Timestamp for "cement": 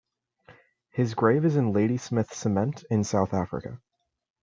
2.33-2.83